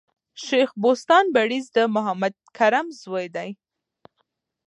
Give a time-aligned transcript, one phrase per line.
[0.43, 3.51] شېخ بُستان بړیځ د محمد کرم زوی دﺉ.